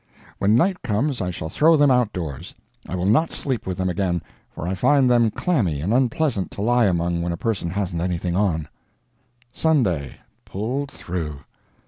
[0.39, 2.55] When night comes I shall throw them outdoors.
[2.89, 6.63] I will not sleep with them again, for I find them clammy and unpleasant to
[6.63, 8.67] lie among when a person hasn't anything on.
[9.53, 10.17] SUNDAY.
[10.43, 11.41] Pulled through.